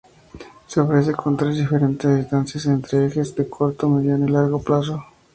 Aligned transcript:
Se 0.65 0.79
ofrece 0.79 1.11
con 1.11 1.37
tres 1.37 1.57
diferentes 1.57 2.17
distancias 2.17 2.65
entre 2.65 3.05
ejes, 3.05 3.35
de 3.35 3.47
corto, 3.47 3.87
mediano 3.87 4.25
y 4.25 4.29
largo 4.31 4.59
plazo. 4.59 5.05